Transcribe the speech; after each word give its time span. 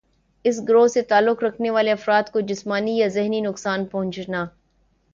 اس 0.45 0.61
گروہ 0.69 0.87
سے 0.87 1.01
تعلق 1.01 1.43
رکھنے 1.43 1.69
والے 1.69 1.91
افراد 1.91 2.31
کو 2.33 2.39
جسمانی 2.39 2.97
یا 2.97 3.07
ذہنی 3.07 3.41
نقصان 3.41 3.85
پہنچانا 3.85 4.45